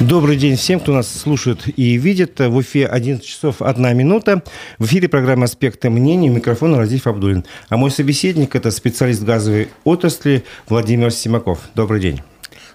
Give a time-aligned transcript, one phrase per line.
[0.00, 2.38] Добрый день всем, кто нас слушает и видит.
[2.38, 4.44] В Уфе 11 часов 1 минута.
[4.78, 6.28] В эфире программа «Аспекты мнений».
[6.28, 7.44] Микрофон Разиф Абдулин.
[7.68, 11.58] А мой собеседник– это специалист газовой отрасли Владимир Симаков.
[11.74, 12.20] Добрый день.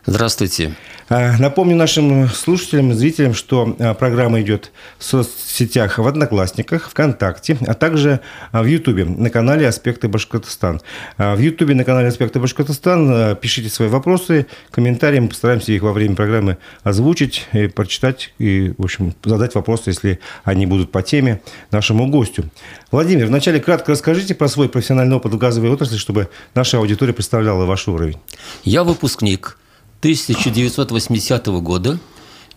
[0.05, 0.75] Здравствуйте.
[1.07, 7.57] А, напомню нашим слушателям и зрителям, что а, программа идет в соцсетях в Одноклассниках, ВКонтакте,
[7.65, 8.19] а также
[8.51, 10.81] а, в Ютубе на канале «Аспекты Башкортостан».
[11.17, 16.15] В Ютубе на канале «Аспекты Башкортостан» пишите свои вопросы, комментарии, мы постараемся их во время
[16.15, 21.41] программы озвучить, и прочитать и, в общем, задать вопросы, если они будут по теме
[21.71, 22.43] нашему гостю.
[22.91, 27.65] Владимир, вначале кратко расскажите про свой профессиональный опыт в газовой отрасли, чтобы наша аудитория представляла
[27.65, 28.17] ваш уровень.
[28.65, 29.57] Я выпускник
[30.03, 31.97] 1980 года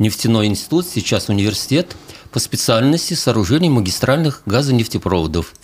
[0.01, 1.97] нефтяной институт, сейчас университет,
[2.33, 5.55] по специальности сооружения магистральных газонефтепроводов.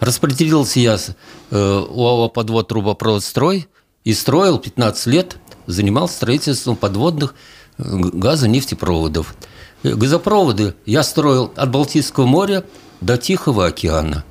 [0.00, 3.68] Распределился я э, ОАО «Подвод трубопровод строй»
[4.02, 5.36] и строил 15 лет,
[5.68, 7.36] занимался строительством подводных
[7.76, 9.36] э, газонефтепроводов.
[9.84, 12.64] Э, газопроводы я строил от Балтийского моря
[13.00, 14.24] до Тихого океана.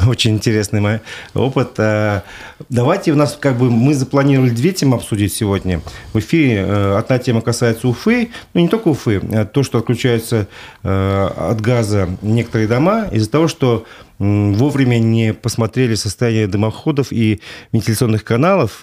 [0.06, 1.00] Очень интересный мой
[1.34, 1.72] опыт.
[1.78, 2.22] Э,
[2.68, 5.80] давайте у нас как бы мы запланировали две темы обсудить сегодня.
[6.12, 10.46] В эфире э, одна тема касается Уфы, ну не только Уфы, а то, что отключаются
[10.82, 13.84] э, от газа некоторые дома из-за того, что
[14.18, 17.40] вовремя не посмотрели состояние дымоходов и
[17.72, 18.80] вентиляционных каналов.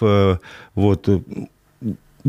[0.74, 1.08] Вот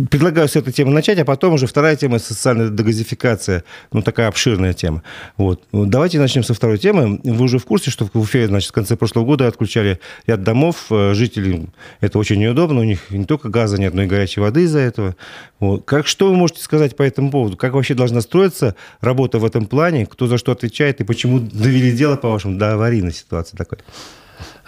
[0.10, 3.64] предлагаю с этой темы начать, а потом уже вторая тема– социальная дегазификация.
[3.92, 5.04] Ну, такая обширная тема.
[5.38, 5.64] Вот.
[5.72, 7.20] Давайте начнем со второй темы.
[7.24, 10.88] Вы уже в курсе, что в Уфе, значит, в конце прошлого года отключали ряд домов.
[10.92, 12.82] Э, жителям это очень неудобно.
[12.82, 15.16] У них не только газа нет, но и горячей воды из-за этого.
[15.60, 15.86] Вот.
[15.86, 17.58] Как, что вы можете сказать по этому поводу?
[17.58, 20.06] Как вообще должна строиться работа в этом плане?
[20.06, 21.02] Кто за что отвечает?
[21.02, 23.80] И почему довели дело, по-вашему, до аварийной ситуации такой?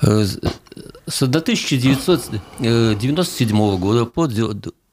[0.02, 0.26] Э,
[1.08, 4.28] с 1997 года по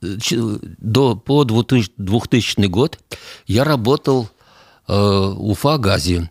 [0.00, 2.98] до, по 2000 год
[3.46, 4.28] я работал
[4.86, 6.30] э, в Уфа-Газе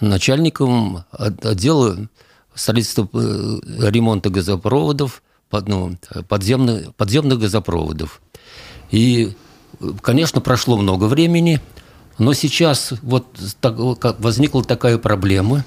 [0.00, 2.08] начальником отдела
[2.54, 3.58] строительства э,
[3.90, 5.96] ремонта газопроводов, под, ну,
[6.28, 8.20] подземных, подземных газопроводов.
[8.90, 9.32] И,
[10.02, 11.60] конечно, прошло много времени,
[12.18, 13.26] но сейчас вот
[13.60, 15.64] так, возникла такая проблема.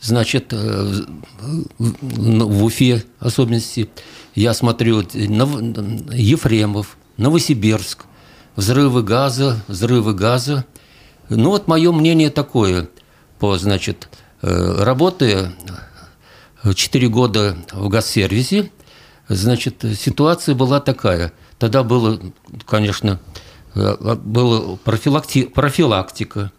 [0.00, 1.02] Значит, э,
[1.78, 3.90] в Уфе особенности–
[4.34, 8.04] я смотрю на Ефремов, Новосибирск,
[8.56, 10.64] взрывы газа, взрывы газа.
[11.28, 12.88] Ну вот мое мнение такое,
[13.38, 14.08] по, значит,
[14.42, 15.52] э, работая
[16.74, 18.70] 4 года в газсервисе,
[19.28, 21.32] значит, ситуация была такая.
[21.58, 22.20] Тогда было,
[22.66, 23.20] конечно,
[23.74, 26.52] э, была профилакти, профилактика.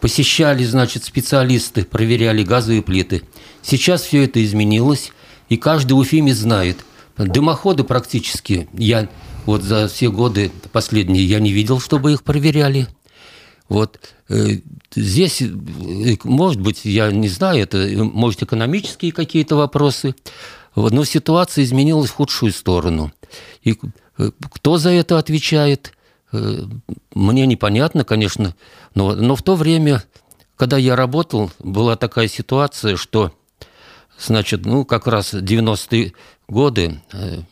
[0.00, 3.22] Посещали, значит, специалисты, проверяли газовые плиты.
[3.62, 5.12] Сейчас все это изменилось,
[5.48, 6.78] и каждый уфимец знает,
[7.18, 9.08] Дымоходы практически я
[9.44, 12.86] вот за все годы последние я не видел, чтобы их проверяли.
[13.68, 13.98] Вот
[14.28, 14.60] э,
[14.94, 20.14] здесь, э, может быть, я не знаю, это может экономические какие-то вопросы,
[20.74, 23.12] но ситуация изменилась в худшую сторону.
[23.62, 23.78] И
[24.18, 25.92] э, кто за это отвечает,
[27.14, 28.54] мне непонятно, конечно,
[28.94, 30.04] но, но в то время,
[30.56, 33.32] когда я работал, была такая ситуация, что
[34.18, 36.12] значит, ну, как раз 90-е
[36.48, 37.42] годы, э,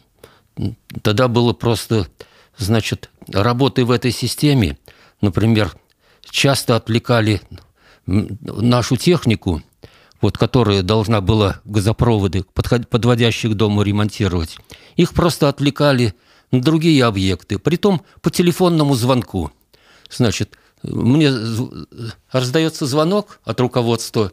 [1.03, 2.09] тогда было просто,
[2.57, 4.79] значит, работы в этой системе,
[5.21, 5.77] например,
[6.31, 7.41] часто отвлекали
[8.07, 9.63] нашу технику,
[10.21, 14.59] вот, которая должна была газопроводы, подводящие к дому, ремонтировать,
[14.97, 16.15] их просто отвлекали
[16.51, 19.51] на другие объекты, притом по телефонному звонку.
[20.11, 21.33] Значит, мне
[22.31, 24.33] раздается звонок от руководства,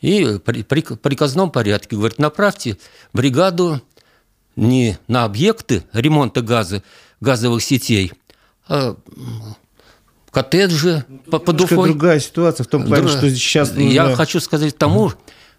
[0.00, 2.76] и при приказном порядке говорит, направьте
[3.12, 3.80] бригаду
[4.56, 6.82] не на объекты ремонта газа,
[7.20, 8.12] газовых сетей,
[8.68, 8.96] а
[10.30, 11.88] коттеджи ну, под Уфой.
[11.88, 13.16] другая ситуация в том плане, Друг...
[13.16, 13.72] что сейчас...
[13.74, 13.88] Нужно...
[13.88, 15.12] Я хочу сказать тому,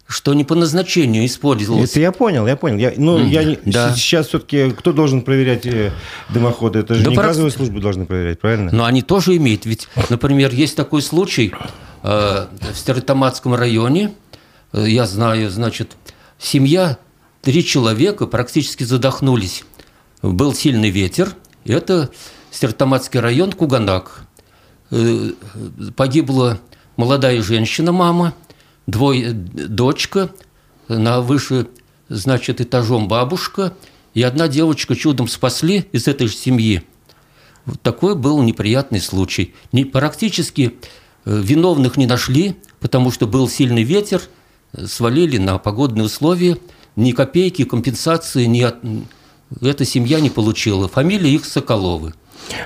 [0.06, 1.90] что не по назначению использовалось.
[1.90, 2.78] Это я понял, я понял.
[2.78, 3.94] Я, ну, я не, да.
[3.94, 5.92] сейчас все-таки кто должен проверять э,
[6.30, 6.80] дымоходы?
[6.80, 7.28] Это же да не про...
[7.28, 8.70] газовые службы должны проверять, правильно?
[8.72, 9.66] Но они тоже имеют.
[9.66, 11.52] Ведь, например, есть такой случай
[12.02, 14.12] э, в Стерлитаматском районе,
[14.72, 15.96] я знаю, значит,
[16.38, 16.98] семья
[17.42, 19.64] три человека практически задохнулись.
[20.22, 21.34] Был сильный ветер.
[21.64, 22.10] Это
[22.50, 24.26] Стертоматский район, Куганак.
[24.90, 25.32] Э,
[25.96, 26.60] погибла
[26.96, 28.34] молодая женщина, мама,
[28.86, 30.30] двое, дочка,
[30.88, 31.68] на выше,
[32.08, 33.72] значит, этажом бабушка,
[34.14, 36.82] и одна девочка чудом спасли из этой же семьи.
[37.64, 39.54] Вот такой был неприятный случай.
[39.70, 40.74] Не, практически
[41.24, 44.22] э, виновных не нашли, потому что был сильный ветер,
[44.86, 46.56] свалили на погодные условия–
[46.96, 48.76] ни копейки компенсации ни от...
[49.60, 50.88] эта семья не получила.
[50.88, 52.14] Фамилия их Соколовы.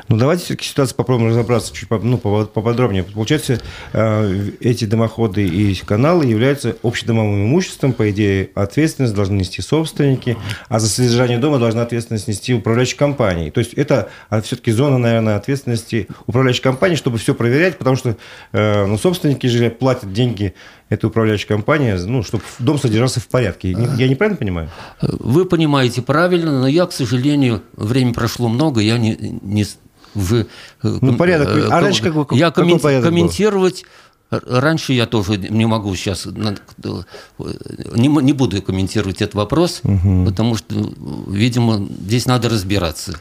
[0.08, 3.02] Ну, давайте все-таки ситуацию попробуем разобраться чуть ну, поподробнее.
[3.02, 3.60] Получается,
[3.92, 7.92] э, эти дымоходы и каналы являются общедомовым имуществом.
[7.92, 13.50] По идее, ответственность должны нести собственники, а за содержание дома должна ответственность нести управляющая компания.
[13.50, 18.16] То есть это а, все-таки зона, наверное, ответственности управляющей компании, чтобы все проверять, потому что
[18.52, 20.54] э, ну, собственники же платят деньги
[20.94, 23.70] этой управляющей компании, ну, чтобы дом содержался в порядке.
[23.70, 24.70] Я неправильно понимаю?
[25.02, 29.67] Вы понимаете правильно, но я, к сожалению, время прошло много, я не, не
[30.14, 30.46] в,
[30.82, 31.49] ну, порядок.
[31.49, 34.41] Э, а раньше как, я коммен, комментировать был?
[34.46, 40.25] Раньше я тоже не могу сейчас, не, не буду комментировать этот вопрос, угу.
[40.26, 40.75] потому что,
[41.29, 43.20] видимо, здесь надо разбираться.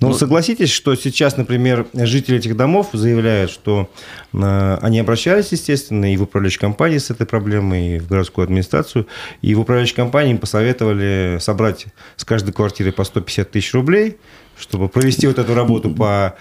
[0.00, 3.90] Но ну, согласитесь, что сейчас, например, жители этих домов заявляют, что
[4.32, 9.06] э, они обращались, естественно, и в управляющую компанию с этой проблемой, и в городскую администрацию,
[9.42, 11.86] и в управляющей компании им посоветовали собрать
[12.16, 14.16] с каждой квартиры по 150 тысяч рублей,
[14.60, 16.36] чтобы провести вот эту работу по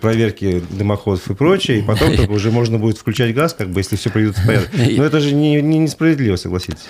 [0.00, 3.96] проверке дымоходов и прочее, и потом только уже можно будет включать газ, как бы, если
[3.96, 4.70] все придет в порядок.
[4.96, 6.84] Но это же не, не несправедливо, согласитесь.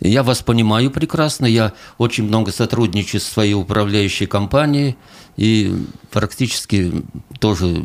[0.00, 1.46] Я вас понимаю прекрасно.
[1.46, 4.96] Я очень много сотрудничаю с своей управляющей компанией,
[5.36, 5.74] и
[6.10, 6.92] практически
[7.38, 7.84] тоже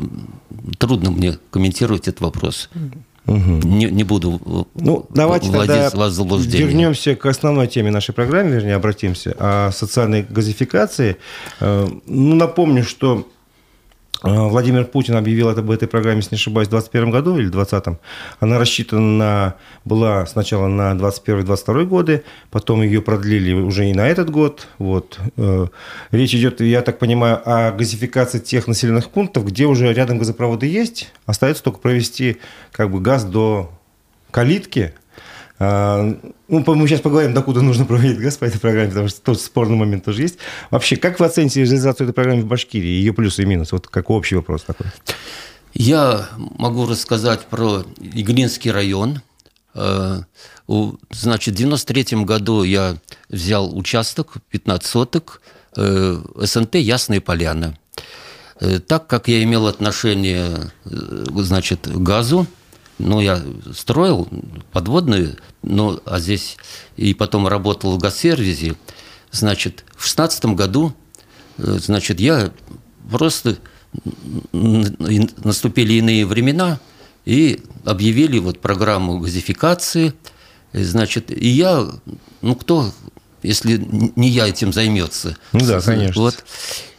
[0.78, 2.70] трудно мне комментировать этот вопрос.
[3.26, 3.66] Угу.
[3.66, 6.66] Не, не буду ну, давайте вводить вас в заблуждение.
[6.66, 11.16] Вернемся к основной теме нашей программы, вернее, обратимся о социальной газификации.
[11.60, 13.26] Э, ну, напомню, что
[14.22, 17.98] Владимир Путин объявил об этой программе, если не ошибаюсь, в 2021 году или 2020.
[18.40, 19.54] Она рассчитана на,
[19.84, 24.68] была сначала на 2021-2022 годы, потом ее продлили уже и на этот год.
[24.78, 25.18] Вот.
[25.36, 25.66] Э,
[26.10, 31.12] речь идет, я так понимаю, о газификации тех населенных пунктов, где уже рядом газопроводы есть.
[31.26, 32.38] Остается только провести
[32.72, 33.70] как бы, газ до
[34.30, 35.05] калитки, а,
[35.58, 36.18] ну,
[36.48, 40.04] мы сейчас поговорим, докуда нужно проводить газ по этой программе, потому что тот спорный момент
[40.04, 40.38] тоже есть.
[40.70, 43.74] Вообще, как вы оцените реализацию этой программы в Башкирии, ее плюсы и минусы?
[43.74, 44.86] Вот как общий вопрос такой.
[45.72, 49.20] Я могу рассказать про Иглинский район.
[49.74, 50.22] Э,
[51.10, 52.96] значит, в 93 году я
[53.28, 55.42] взял участок, 15 соток,
[55.76, 57.78] э, СНТ «Ясные поляны».
[58.58, 62.46] Э, так как я имел отношение, значит, к газу,
[62.98, 63.42] ну, я
[63.74, 64.28] строил
[64.72, 66.56] подводные, ну, а здесь
[66.96, 68.74] и потом работал в газсервисе.
[69.30, 70.94] Значит, в шестнадцатом году,
[71.58, 72.52] э, значит, я
[73.10, 73.58] просто
[74.52, 76.80] наступили иные времена
[77.24, 80.14] и объявили вот программу газификации.
[80.72, 81.86] Значит, и я,
[82.42, 82.92] ну, кто,
[83.42, 83.76] если
[84.16, 85.36] не я этим займется?
[85.52, 86.20] Ну да, конечно.
[86.20, 86.44] Вот.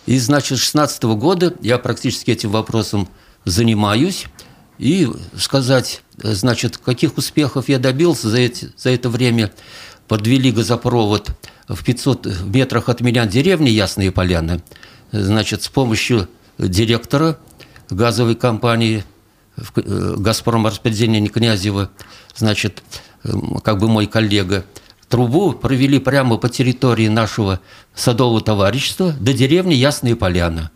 [0.06, 3.08] И, значит, с 16 года я практически этим вопросом
[3.46, 4.26] занимаюсь
[4.78, 5.08] и
[5.38, 9.52] сказать, значит, каких успехов я добился за, эти, за это время.
[10.08, 11.32] Подвели газопровод
[11.68, 14.64] в 500 метрах от меня деревни Ясные Поляны.
[15.12, 17.38] Значит, с помощью директора
[17.90, 19.04] газовой компании
[19.58, 21.90] э, «Газпром» распределения Князева,
[22.36, 22.84] значит,
[23.64, 24.66] как бы мой коллега,
[25.10, 27.60] трубу провели прямо по территории нашего
[27.96, 30.70] садового товарищества до деревни Ясные Поляны.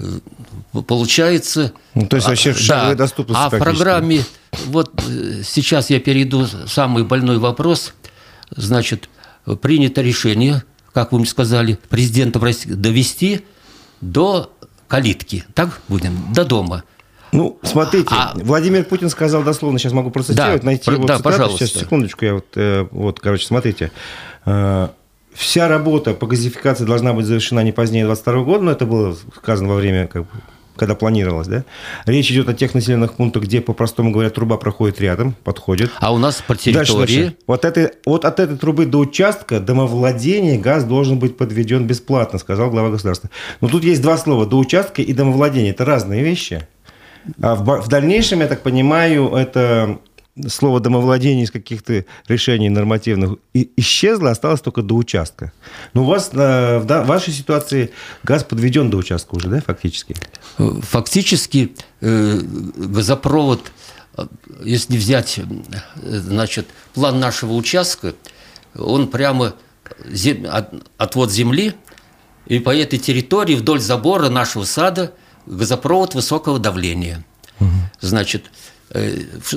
[0.00, 1.72] Э, получается...
[1.94, 4.24] Ну, то есть вообще а, да, А в программе,
[4.66, 7.94] вот э, сейчас я перейду самый больной вопрос.
[8.50, 9.08] Значит,
[9.60, 13.42] принято решение, как вы мне сказали, президента России довести
[14.00, 14.52] до
[14.88, 16.84] калитки, так будем, до дома.
[17.32, 18.32] Ну, смотрите, а...
[18.34, 21.36] Владимир Путин сказал дословно, сейчас могу процитировать, да, найти его да, цитату.
[21.36, 21.66] Пожалуйста.
[21.66, 23.92] Сейчас, секундочку, я вот, э, вот, короче, смотрите
[25.34, 29.68] вся работа по газификации должна быть завершена не позднее 2022 года, но это было сказано
[29.68, 30.28] во время, как бы,
[30.76, 31.64] когда планировалось, да?
[32.06, 35.90] Речь идет о тех населенных пунктах, где, по-простому говоря, труба проходит рядом, подходит.
[36.00, 36.74] А у нас по территории...
[36.74, 37.36] Дальше, дальше.
[37.46, 42.70] Вот, этой, вот от этой трубы до участка домовладения газ должен быть подведен бесплатно, сказал
[42.70, 43.30] глава государства.
[43.60, 45.70] Но тут есть два слова, до участка и домовладения.
[45.70, 46.66] Это разные вещи.
[47.42, 49.98] А в, в дальнейшем, я так понимаю, это
[50.48, 55.52] слово домовладение из каких-то решений нормативных исчезло, осталось только до участка.
[55.92, 57.90] Но у вас э, в вашей ситуации
[58.22, 60.16] газ подведен до участка уже, да, фактически?
[60.56, 62.40] Фактически э,
[62.76, 63.72] газопровод,
[64.64, 65.42] если взять, э,
[66.02, 68.14] значит, план нашего участка,
[68.76, 69.54] он прямо
[70.06, 70.46] зем...
[70.96, 71.74] отвод земли,
[72.46, 75.12] и по этой территории вдоль забора нашего сада
[75.46, 77.24] газопровод высокого давления.
[77.60, 77.68] Угу.
[78.00, 78.50] Значит,
[78.90, 79.54] в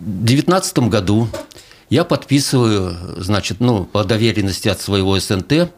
[0.00, 1.28] 2019 году
[1.88, 5.72] я подписываю, значит, ну, по доверенности от своего СНТ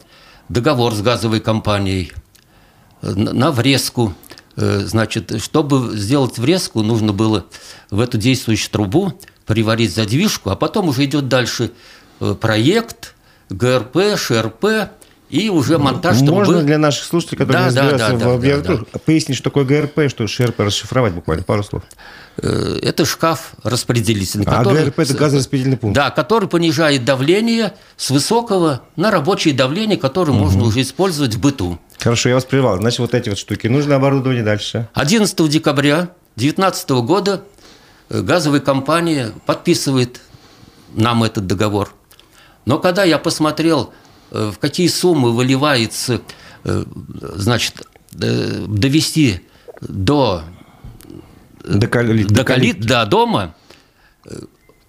[0.49, 2.13] договор с газовой компанией
[3.03, 4.15] на врезку.
[4.57, 7.47] Э, значит, чтобы сделать врезку, нужно было
[7.91, 11.73] в эту действующую трубу приварить задвижку, а потом уже идет дальше
[12.21, 13.15] э, проект,
[13.51, 14.65] ГРП, ШРП,
[15.35, 16.63] и уже монтаж Можно трубы.
[16.63, 20.09] для наших слушателей, которые Да, не да, да, в да, аббревиатурах, пояснить, что такое ГРП,
[20.09, 21.83] что ШРП, расшифровать буквально пару слов.
[22.37, 24.45] Э, Это шкаф распределительный.
[24.47, 25.97] А который- ГРП– это газораспределительный пункт.
[25.97, 31.81] Да, который понижает давление с высокого на рабочее давление, которое можно уже использовать в быту.
[31.99, 32.77] Хорошо, я вас прервал.
[32.77, 33.67] Значит, вот эти вот штуки.
[33.67, 34.89] Нужно оборудование дальше.
[34.95, 37.43] 11 декабря 2019 года
[38.09, 40.21] э, газовая компания подписывает
[40.93, 41.91] нам этот договор.
[42.67, 44.04] Но когда я посмотрел, э,
[44.35, 46.21] в какие суммы выливается,
[46.65, 46.85] э,
[47.35, 47.87] значит,
[48.21, 49.41] э, довести
[49.81, 50.43] до
[51.63, 52.29] До калит.
[52.29, 53.55] до калит, до дома,
[54.27, 54.39] э,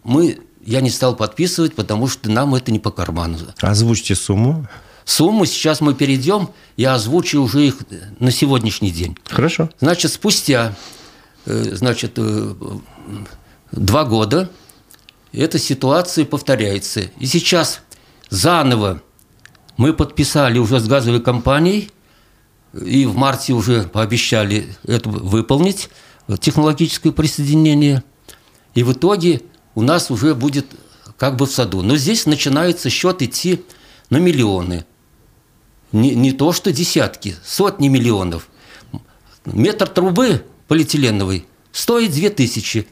[0.03, 3.37] мы, я не стал подписывать, потому что нам это не по карману.
[3.61, 4.67] Озвучьте сумму.
[5.05, 7.77] Сумму сейчас мы перейдем, я озвучу уже их
[8.19, 9.15] на сегодняшний день.
[9.29, 9.69] Хорошо.
[9.79, 10.73] Значит, спустя
[11.45, 12.53] э, значит, э,
[13.71, 14.49] два года
[15.31, 17.01] эта ситуация повторяется.
[17.19, 17.81] И сейчас
[18.29, 19.01] заново
[19.77, 21.91] мы подписали уже с газовой компанией,
[22.73, 25.89] и в марте уже пообещали это выполнить,
[26.39, 28.03] технологическое присоединение.
[28.73, 29.41] И в итоге
[29.75, 30.65] у нас уже будет
[31.17, 31.81] как бы в саду.
[31.81, 33.63] Но здесь начинается счет идти
[34.09, 34.85] на миллионы.
[35.91, 38.49] Не, не то, что десятки, сотни миллионов.
[39.45, 42.87] Метр трубы полиэтиленовой стоит 2000.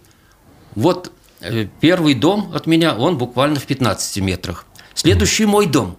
[0.75, 1.11] Вот
[1.41, 4.65] э, первый дом от меня, он буквально в 15 метрах.
[4.93, 5.97] Следующий мой дом.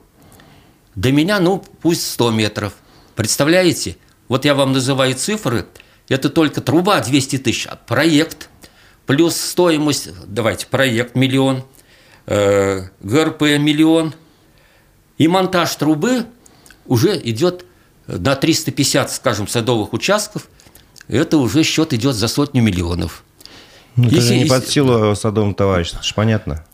[0.94, 2.74] До меня, ну, пусть 100 метров.
[3.16, 3.96] Представляете?
[4.28, 5.66] Вот я вам называю цифры.
[6.08, 8.48] Это только труба 200 тысяч, а проект
[9.06, 11.64] плюс стоимость, давайте, проект миллион,
[12.26, 14.14] э, ГРП миллион.
[15.18, 16.26] И монтаж трубы
[16.86, 17.64] уже идет
[18.06, 20.48] на 350, скажем, садовых участков.
[21.08, 23.24] Это уже счет идет за сотню миллионов.
[23.96, 26.64] Ну, это Если- же не под силу садовому товариществу, это ж понятно.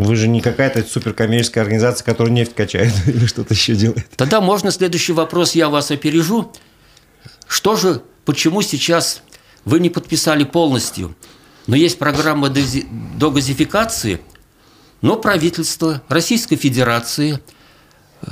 [0.00, 4.08] Вы же не какая-то суперкоммерческая организация, которая нефть качает или что-то еще делает.
[4.16, 6.50] Тогда можно следующий вопрос, я вас опережу.
[7.46, 9.22] Что же, почему сейчас
[9.66, 11.14] вы не подписали полностью?
[11.66, 14.20] Но есть программа догазификации,
[15.02, 17.38] но правительство Российской Федерации
[18.22, 18.26] э,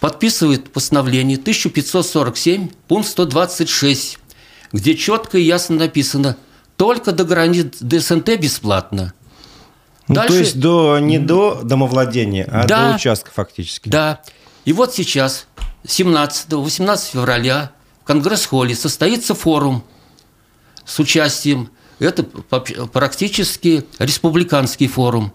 [0.00, 4.18] подписывает постановление 1547, пункт 126,
[4.72, 6.36] где четко и ясно написано
[6.76, 9.14] только до границ ДСНТ бесплатно.
[10.08, 12.90] Ну, то есть до, не до домовладения, а Да.
[12.90, 13.88] до участка фактически.
[13.88, 14.20] Да.
[14.64, 15.46] И вот сейчас,
[15.86, 17.72] 17-18 февраля,
[18.02, 19.84] в Конгресс-холле состоится форум
[20.84, 21.70] с участием.
[21.98, 25.32] Это практически республиканский форум.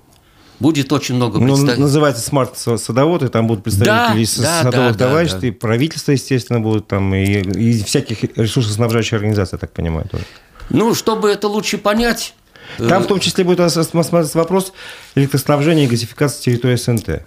[0.59, 1.81] Будет очень много Ну, представителей.
[1.81, 5.47] называется смарт-садовод, и там будут представители Да, да, садовых да, да, товариществ, да.
[5.47, 10.23] и правительства, естественно, будут там, и, и всяких ресурсоснабжающих организаций, я так понимаю, тоже.
[10.69, 12.33] Ну, чтобы это лучше понять,
[12.77, 14.73] Там в том числе будет осматриваться вопрос
[15.15, 17.25] электроснабжения и газификации территории СНТ.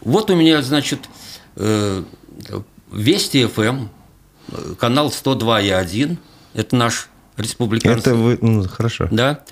[0.00, 1.00] вот у меня, значит,
[1.56, 2.02] э,
[2.92, 3.86] Вести ФМ,
[4.48, 6.18] э, канал 102,1,
[6.52, 8.10] это наш республиканский.
[8.10, 9.08] Это вы, ну, хорошо.
[9.10, 9.44] Да.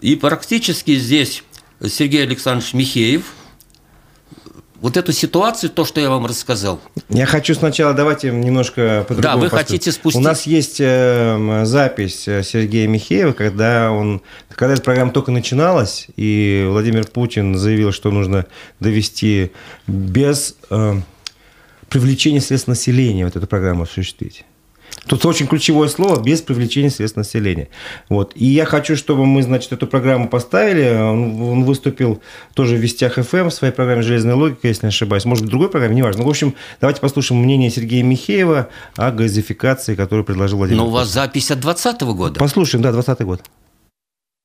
[0.00, 1.42] И практически здесь
[1.82, 3.34] Сергей Александрович Михеев
[4.80, 9.36] вот эту ситуацию, то, что я вам рассказал, Я хочу сначала, давайте немножко по Да,
[9.36, 15.12] вы хотите спустить- У нас есть э, запись Сергея Михеева, когда он, когда эта программа
[15.12, 18.46] только начиналась, и Владимир Путин заявил, что нужно
[18.80, 19.52] довести
[19.86, 20.94] без э,
[21.88, 24.44] привлечения средств населения вот эту программу осуществить.
[25.06, 27.68] Тут очень ключевое слово без привлечения средств населения.
[28.08, 28.32] Вот.
[28.34, 30.88] И я хочу, чтобы мы, значит, эту программу поставили.
[30.88, 32.20] Он, он выступил
[32.54, 35.24] тоже в Вестях ФМ в своей программе «Железная логика», если не ошибаюсь.
[35.24, 36.22] Может, в другой программе, неважно.
[36.22, 40.90] Ну, в общем, давайте послушаем мнение Сергея Михеева о газификации, которую предложил Владимир но у
[40.90, 42.38] вас запись от 2020 года.
[42.38, 43.40] Послушаем, да, 20 год.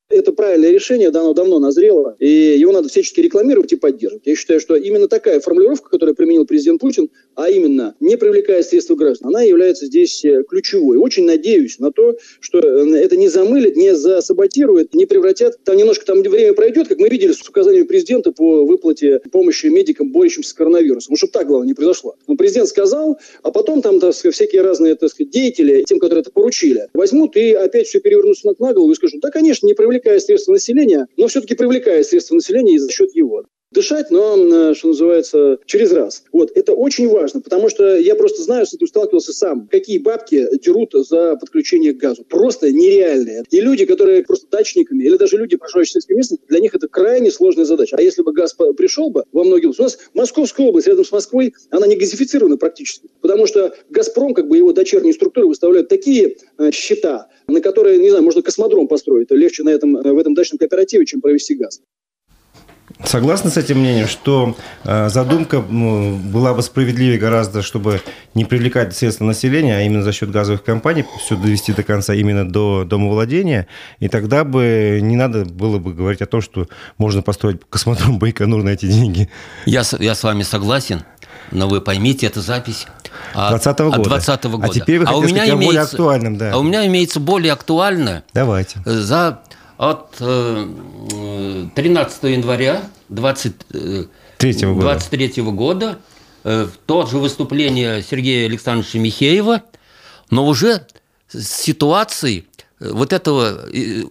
[0.08, 4.26] это правильное решение, да, оно давно назрело, и его надо всячески рекламировать и поддерживать.
[4.26, 8.94] Я считаю, что именно такая формулировка, которую применил президент Путин, а именно не привлекая средства
[8.94, 10.98] граждан, она является здесь э, ключевой.
[10.98, 15.58] Очень надеюсь на то, что э, это не замылит, не засаботирует, не превратят.
[15.64, 20.12] Там немножко там время пройдет, как мы видели с указаниями президента по выплате помощи медикам,
[20.12, 21.12] борющимся с коронавирусом.
[21.12, 22.16] Ну, чтобы так, главное, не произошло.
[22.26, 26.22] Но президент сказал, а потом там так сказать, всякие разные так сказать, деятели, тем, которые
[26.22, 29.66] это поручили, возьмут и опять все перевернут с ног на голову и скажут, да, конечно,
[29.66, 34.36] не привлекая средства населения, но все-таки привлекая средства населения и за счет его дышать, но,
[34.36, 36.24] э, что называется, через раз.
[36.32, 40.46] Вот, это очень важно, потому что я просто знаю, с этим сталкивался сам, какие бабки
[40.58, 42.24] дерут за подключение к газу.
[42.28, 43.44] Просто нереальные.
[43.50, 46.88] И люди, которые просто дачниками, или даже люди, проживающие в сельской местности, для них это
[46.88, 47.96] крайне сложная задача.
[47.96, 49.66] А если бы газ пришел бы во многие...
[49.66, 54.48] У нас Московская область рядом с Москвой, она не газифицирована практически, потому что «Газпром», как
[54.48, 59.30] бы его дочерние структуры выставляют такие э, счета, на которые, не знаю, можно космодром построить,
[59.30, 61.80] легче на этом, э, в этом дачном кооперативе, чем провести газ.
[63.04, 68.00] Согласны с этим мнением, что э, задумка ну, была бы справедливее гораздо, чтобы
[68.34, 72.48] не привлекать средства населения, а именно за счет газовых компаний все довести до конца именно
[72.48, 73.66] до домовладения,
[74.00, 76.68] и тогда бы не надо было бы говорить о том, что
[76.98, 79.28] можно построить космодром Байконур на эти деньги.
[79.66, 81.02] Я, я с вами согласен,
[81.50, 82.86] но вы поймите, это запись
[83.34, 84.08] 20 -го года.
[84.08, 84.66] 20 -го года.
[84.66, 86.52] А теперь вы а у меня сказать, имеется, более актуальным, да.
[86.52, 88.24] А у меня имеется более актуальное.
[88.34, 88.80] Давайте.
[88.84, 89.40] За
[89.82, 94.08] от 13 января 23
[94.38, 95.98] -го года, 23 -го года
[96.44, 99.62] в то же выступление Сергея Александровича Михеева,
[100.30, 100.86] но уже
[101.28, 102.46] с ситуацией
[102.78, 103.58] вот этого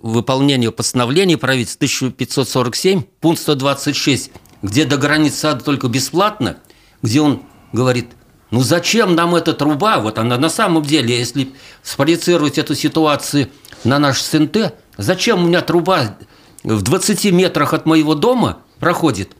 [0.02, 6.58] выполнения постановления правительства 1547, пункт 126, где до границы сада только бесплатно,
[7.02, 8.08] где он говорит,
[8.50, 13.48] ну зачем нам эта труба, вот она на самом деле, если спроецировать эту ситуацию
[13.86, 16.18] на наш СНТ, зачем у меня труба
[16.64, 19.32] в 20 метрах от моего дома проходит,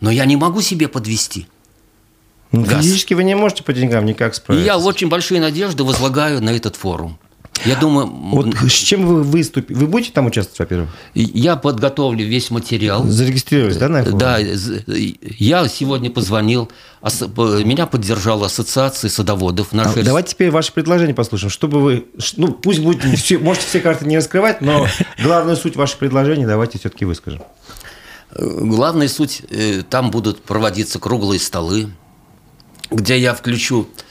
[0.00, 1.46] но я не могу себе подвести.
[2.50, 4.62] Ну, физически вы не можете по деньгам никак справиться.
[4.62, 7.18] И я очень большие надежды возлагаю на этот форум.
[7.64, 8.06] Я думаю...
[8.06, 9.78] Вот с чем вы выступите?
[9.78, 10.90] Вы будете там участвовать, во-первых?
[11.14, 13.04] Я подготовлю весь материал.
[13.04, 14.38] Зарегистрировались, да, на Да.
[14.38, 16.70] Я сегодня позвонил.
[17.02, 19.72] Меня поддержала ассоциация садоводов.
[19.72, 20.02] Нашей...
[20.02, 21.50] А давайте теперь ваше предложение послушаем.
[21.50, 22.06] Чтобы вы...
[22.36, 23.02] Ну, пусть будет...
[23.18, 24.86] Все, можете все карты не раскрывать, но
[25.22, 27.42] главную суть вашего предложения давайте все-таки выскажем.
[28.34, 31.88] Главная суть, э, там будут проводиться круглые столы,
[32.90, 34.07] где я включу Э,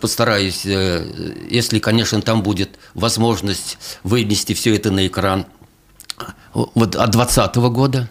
[0.00, 5.46] постараюсь, э, если, конечно, там будет возможность вынести все это на экран
[6.54, 8.08] вот от 2020 года,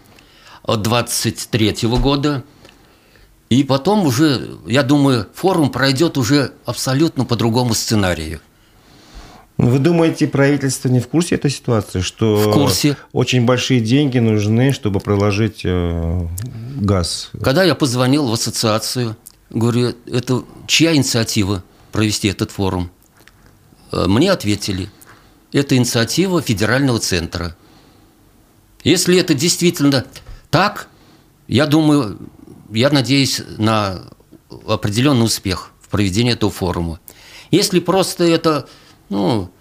[0.64, 2.44] от 23 года,
[3.50, 8.40] и потом уже, я думаю, форум пройдет уже абсолютно по другому сценарию.
[9.58, 12.98] Вы думаете, правительство не в курсе этой ситуации, что в курсе.
[13.14, 16.28] очень большие деньги нужны, чтобы проложить э,
[16.76, 17.30] газ?
[17.42, 19.16] Когда я позвонил в ассоциацию,
[19.50, 22.90] Говорю, это чья инициатива провести этот форум?
[23.92, 24.90] Э, мне ответили,
[25.52, 27.56] это инициатива федерального центра.
[28.84, 30.06] Если это действительно
[30.50, 30.90] так,
[31.48, 32.20] я думаю,
[32.70, 34.02] я надеюсь на
[34.68, 37.00] определенный успех в проведении этого форума.
[37.52, 38.68] Если просто это,
[39.10, 39.52] ну,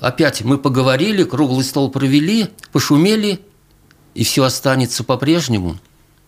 [0.00, 3.40] опять мы поговорили, круглый стол провели, пошумели,
[4.14, 5.78] и все останется по-прежнему,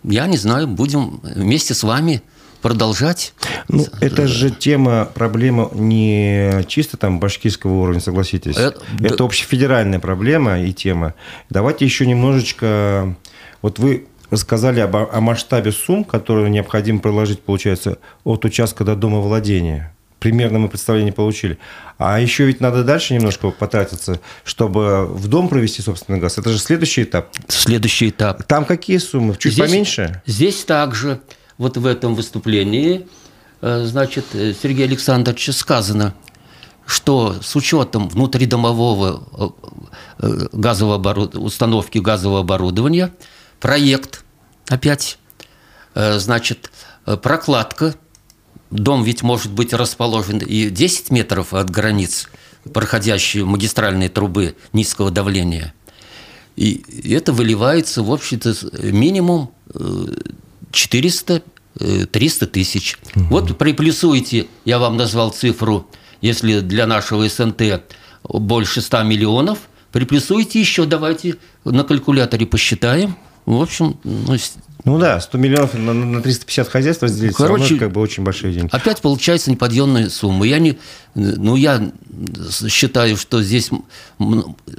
[0.05, 2.23] я не знаю, будем вместе с вами
[2.63, 3.35] продолжать.
[3.69, 8.57] Ну, это же тема, проблема не чисто там башкирского уровня, согласитесь.
[8.57, 9.25] Это, это да.
[9.25, 11.15] общефедеральная проблема и тема.
[11.51, 13.15] Давайте еще немножечко...
[13.61, 19.21] Вот вы рассказали об, о масштабе сумм, которые необходимо проложить, получается, от участка до дома
[19.21, 19.95] владения.
[20.19, 21.59] Примерно мы представление получили.
[21.99, 26.39] А еще ведь надо дальше немножко потратиться, чтобы в дом провести собственный газ.
[26.39, 27.29] Это же следующий этап.
[27.49, 28.45] Следующий этап.
[28.45, 29.37] Там какие суммы?
[29.37, 30.23] Чуть здесь, поменьше?
[30.25, 31.21] Здесь также
[31.63, 33.07] вот в этом выступлении,
[33.61, 36.13] э, значит, э, Сергея Александровича сказано,
[36.87, 39.55] что с учетом внутридомового
[40.19, 41.37] э, газового оборуд...
[41.37, 43.15] установки газового оборудования
[43.61, 44.25] проект
[44.69, 45.19] опять,
[45.95, 46.71] значит,
[47.23, 47.95] прокладка,
[48.71, 52.29] дом ведь может быть расположен и 10 метров от границ,
[52.73, 55.75] проходящие магистральные трубы низкого давления.
[56.57, 59.53] И это выливается, в общем-то, минимум
[60.73, 61.43] 400
[61.79, 62.99] 300 тысяч.
[63.15, 63.25] Угу.
[63.31, 65.87] Вот приплюсуйте, я вам назвал цифру,
[66.21, 67.83] если для нашего СНТ
[68.25, 69.59] больше 100 миллионов,
[69.91, 73.17] приплюсуйте еще, давайте на калькуляторе посчитаем.
[73.45, 74.37] В общем, ну,
[74.85, 78.53] ну да, 100 миллионов на, на 350 хозяйств разделить, Короче, равно, как бы очень большие
[78.53, 78.69] деньги.
[78.73, 80.45] Опять получается неподъемная сумма.
[80.45, 80.77] Я не,
[81.15, 81.93] ну я
[82.69, 83.71] считаю, что здесь,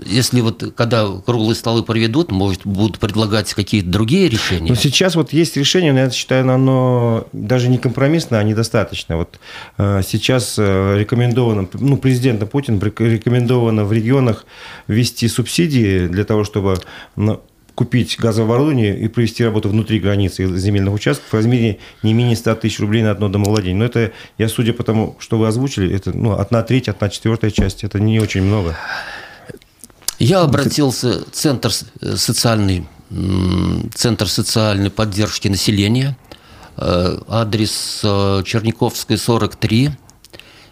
[0.05, 4.69] если вот когда круглые столы проведут, может будут предлагать какие-то другие решения.
[4.69, 9.15] Но сейчас вот есть решение, но я считаю, оно даже не компромиссное, а недостаточно.
[9.15, 9.39] Вот
[9.77, 14.45] э, сейчас э, рекомендовано, ну президентом Путин рекомендовано в регионах
[14.87, 16.77] ввести субсидии для того, чтобы
[17.15, 17.41] ну,
[17.75, 22.55] купить газовое оборудование и провести работу внутри границы земельных участков в размере не менее 100
[22.55, 23.75] тысяч рублей на одно домовладение.
[23.75, 27.51] Но это, я судя по тому, что вы озвучили, это ну, одна треть, одна четвертая
[27.51, 28.75] часть, это не очень много.
[30.19, 32.85] Я обратился в Центр социальный,
[33.93, 36.15] Центр социальной поддержки населения,
[36.77, 39.91] э, адрес э, Черниковская, 43,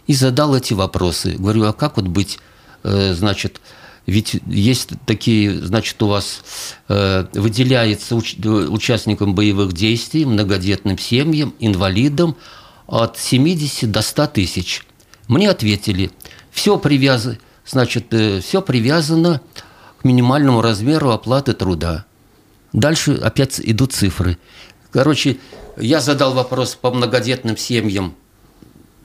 [0.07, 1.35] и задал эти вопросы.
[1.37, 2.39] Говорю, а как вот быть,
[2.83, 3.59] э, значит,
[4.05, 6.41] ведь есть такие, значит, у вас
[6.87, 12.35] э, выделяется уч, участникам боевых действий, многодетным семьям, инвалидам
[12.87, 14.85] от 70 до 100 тысяч.
[15.27, 16.11] Мне ответили,
[16.51, 19.41] все привязано, значит, э, все привязано
[19.99, 22.05] к минимальному размеру оплаты труда.
[22.73, 24.37] Дальше опять идут цифры.
[24.91, 25.37] Короче,
[25.77, 28.15] я задал вопрос по многодетным семьям,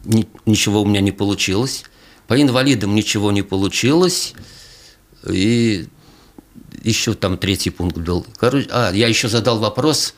[0.04, 1.84] ничего у меня не получилось.
[2.28, 4.34] По инвалидам ничего не получилось.
[5.28, 5.88] И
[6.82, 8.26] еще там третий пункт был.
[8.38, 10.14] Короче, а, я еще задал вопрос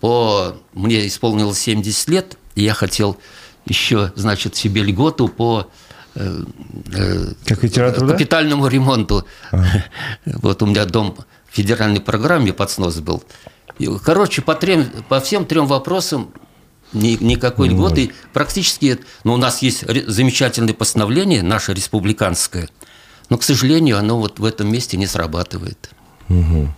[0.00, 0.56] по...
[0.72, 3.16] Мне исполнилось 70 лет, и я хотел
[3.66, 5.70] еще, значит, себе льготу по
[6.14, 6.44] э,
[6.92, 9.26] э, как литература, капитальному ремонту.
[9.50, 9.64] А.
[10.26, 11.16] Вот у меня дом
[11.50, 13.22] в федеральной программе под снос был.
[14.04, 16.32] Короче, по, трем, по всем трем вопросам
[16.92, 18.12] ни, никакой ну, льготы.
[18.32, 22.68] Практически, ну, у нас есть замечательное постановление, наше республиканское,
[23.34, 25.90] но, к сожалению, оно вот в этом месте не срабатывает.
[26.28, 26.68] Угу.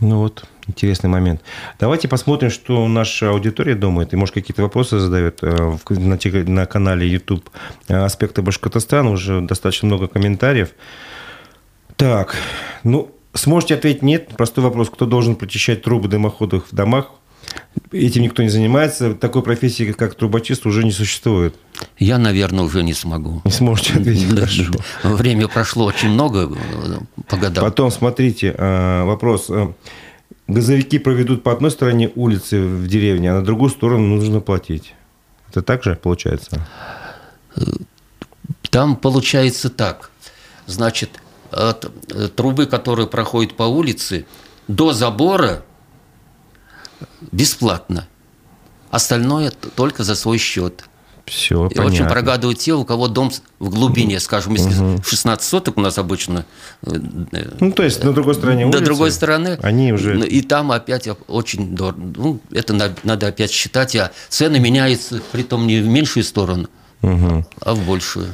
[0.00, 1.40] Ну вот, интересный момент.
[1.80, 4.12] Давайте посмотрим, что наша аудитория думает.
[4.12, 7.48] И, может, какие-то вопросы задает э, на, на канале YouTube
[7.88, 9.08] «Аспекты Башкортостана».
[9.08, 10.72] Уже достаточно много комментариев.
[11.96, 12.36] Так,
[12.84, 14.36] ну, сможете ответить «нет».
[14.36, 14.90] Простой вопрос.
[14.90, 17.06] Кто должен прочищать трубы дымоходов в домах?
[17.90, 19.14] Этим никто не занимается.
[19.14, 21.54] Такой профессии, как трубочист, уже не существует.
[21.98, 23.42] Я, наверное, уже не смогу.
[23.44, 24.34] Не сможете ответить.
[24.34, 24.72] Да, Хорошо.
[25.02, 26.50] Время прошло очень много
[27.28, 27.64] по годам.
[27.64, 29.50] Потом, смотрите, э, вопрос.
[29.50, 29.72] Э,
[30.48, 34.94] газовики проведут по одной стороне улицы в деревне, а на другую сторону нужно платить.
[35.50, 36.66] Это так же получается?
[38.70, 40.10] Там получается так.
[40.66, 41.10] Значит,
[41.50, 44.24] от э, трубы, которая проходит по улице,
[44.68, 45.62] до забора
[47.30, 48.08] бесплатно.
[48.90, 50.84] Остальное только за свой счет.
[51.26, 51.94] Все, и понятно.
[51.94, 55.02] очень прогадывают те, у кого дом в глубине, скажем, если угу.
[55.02, 56.44] 16 соток у нас обычно.
[56.82, 56.90] Э,
[57.60, 58.80] ну, то есть на другой стороне улицы.
[58.80, 59.58] На другой стороне.
[59.62, 60.18] Они уже...
[60.26, 62.02] И там опять очень дорого.
[62.16, 63.94] Ну, это надо опять считать.
[63.96, 66.68] А цены меняются, при том не в меньшую сторону,
[67.02, 67.46] угу.
[67.60, 68.28] а в большую.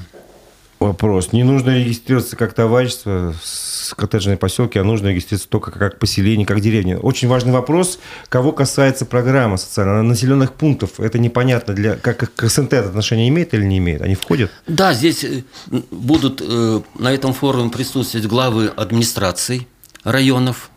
[0.78, 1.32] Вопрос.
[1.32, 6.60] Не нужно регистрироваться как товарищество с коттеджной поселки, а нужно регистрироваться только как поселение, как
[6.60, 6.98] деревня.
[6.98, 11.00] Очень важный вопрос, кого касается программа социальная, населенных пунктов.
[11.00, 14.02] Это непонятно, для, как к СНТ отношение имеет или не имеет?
[14.02, 14.52] Они входят?
[14.68, 15.42] Да, здесь э,
[15.90, 19.66] будут э, на этом форуме присутствовать главы администраций
[20.04, 20.70] районов.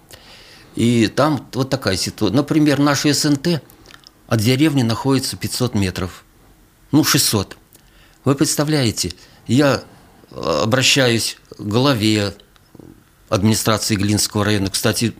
[0.76, 2.36] И там вот такая ситуация.
[2.36, 3.62] Например, наши СНТ
[4.28, 6.24] от деревни находится 500 метров.
[6.92, 7.56] Ну, 600.
[8.24, 9.14] Вы представляете,
[9.54, 9.84] я
[10.32, 12.34] обращаюсь к главе
[13.30, 14.70] администрации Глинского района.
[14.70, 15.14] Кстати,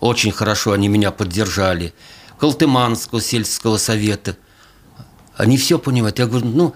[0.00, 1.94] очень хорошо они меня поддержали.
[2.38, 4.36] Колтыманского сельского совета.
[5.36, 6.18] Они все понимают.
[6.18, 6.74] Я говорю, ну,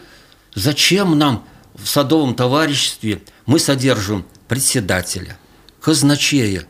[0.54, 5.38] зачем нам в садовом товариществе мы содержим председателя,
[5.80, 6.66] казначея?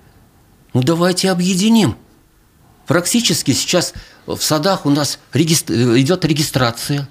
[0.75, 1.97] Ну, давайте объединим.
[2.87, 3.93] Практически сейчас
[4.27, 5.73] в садах у нас регистр...
[5.97, 7.09] идет регистрация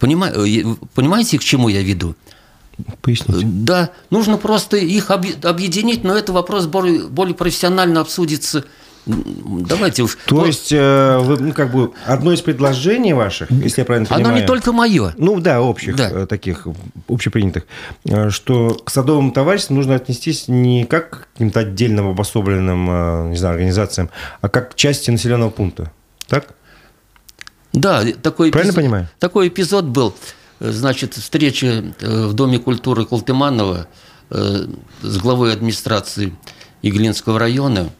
[0.00, 2.14] э, Понимаете, к чему я веду?
[3.00, 3.40] Поясните.
[3.44, 8.64] Да, нужно просто их объединить, но это вопрос более, более профессионально обсудится.
[9.06, 10.18] Давайте уж.
[10.26, 10.46] То вот.
[10.48, 14.34] есть, э, вы, ну, как бы, одно из предложений ваших, если я правильно понимаю...
[14.34, 15.14] Оно не только мое.
[15.16, 16.10] Ну, да, общих да.
[16.10, 16.66] Э, таких,
[17.08, 17.66] общепринятых,
[18.04, 23.54] э, что к садовому товариществу нужно отнестись не как к каким-то отдельным обособленным, не знаю,
[23.54, 25.92] организациям, а как к части населенного пункта.
[26.26, 26.48] Так?
[27.76, 29.08] Да, такой Правильно эпизод, понимаю?
[29.18, 30.14] Такой эпизод был.
[30.60, 33.86] Значит, встреча э, в Доме культуры Колтыманова
[34.30, 34.66] э,
[35.02, 36.34] с главой администрации
[36.80, 37.90] Иглинского района.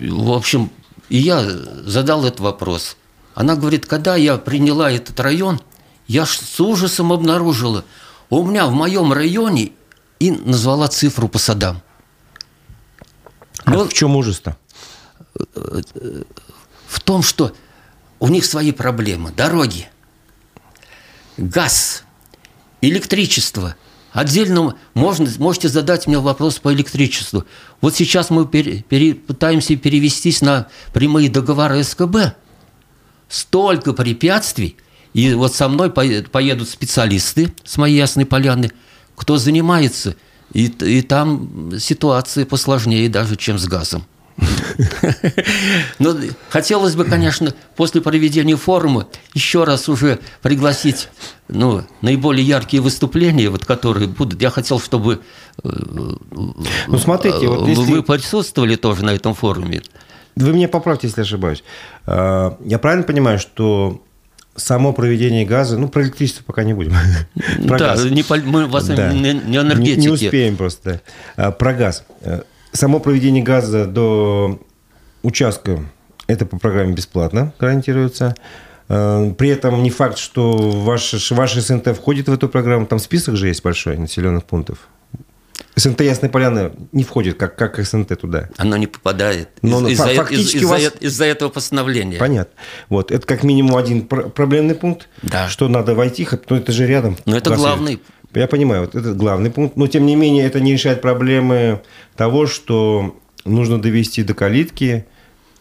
[0.00, 0.72] В общем,
[1.08, 1.48] и я
[1.84, 2.96] задал этот вопрос.
[3.36, 5.60] Она говорит, когда я приняла этот район,
[6.08, 7.84] я с ужасом обнаружила,
[8.28, 9.70] у меня в моем районе
[10.18, 11.80] и назвала цифру по садам.
[13.64, 14.56] А Но, в чем ужас-то?
[16.88, 17.52] В том, что
[18.22, 19.32] у них свои проблемы.
[19.32, 19.88] Дороги,
[21.36, 22.04] газ,
[22.80, 23.74] электричество.
[24.12, 27.44] Отдельно можно, можете задать мне вопрос по электричеству.
[27.80, 32.36] Вот сейчас мы пере, пере, пытаемся перевестись на прямые договоры СКБ.
[33.28, 34.76] Столько препятствий.
[35.14, 38.70] И вот со мной поедут специалисты с моей Ясной Поляны,
[39.16, 40.14] кто занимается.
[40.52, 44.06] И, и там ситуация посложнее даже, чем с газом.
[45.98, 51.08] Но ну, хотелось бы, конечно, после проведения форума еще раз уже пригласить
[51.48, 54.40] ну, наиболее яркие выступления, вот, которые будут.
[54.40, 55.20] Я хотел, чтобы
[55.62, 57.82] э, ну, смотрите, вот если...
[57.82, 59.82] вы присутствовали тоже на этом форуме.
[60.36, 61.62] Вы меня поправьте, если ошибаюсь.
[62.06, 64.02] А, я правильно понимаю, что
[64.56, 66.94] само проведение газа, ну, про электричество пока не будем.
[67.66, 68.04] Про да, газ.
[68.04, 69.12] Не, мы вас да.
[69.12, 69.98] не, не энергетики.
[69.98, 71.00] Не, не успеем просто.
[71.36, 72.04] А, про газ.
[72.72, 74.58] Само проведение газа до
[75.22, 75.84] участка–
[76.26, 78.34] это по программе бесплатно гарантируется.
[78.88, 82.86] Э, при этом не факт, что ваш, ваш СНТ входит в эту программу.
[82.86, 84.78] Там список же есть большой населенных пунктов.
[85.76, 88.48] СНТ Ясная Поляна не входит как, как СНТ туда.
[88.58, 92.18] Оно не попадает Но из- фа- из-за, фактически из- вас- э- из-за этого постановления.
[92.18, 92.52] Понятно.
[92.88, 93.10] Вот.
[93.10, 95.48] Это как минимум один пр- проблемный пункт, Да.
[95.48, 97.16] что надо войти, ну это же рядом.
[97.26, 98.00] Но это главный.
[98.34, 99.76] Я понимаю, вот это главный пункт.
[99.76, 101.82] Но тем не менее это не решает проблемы
[102.16, 105.06] того, что нужно довести до калитки,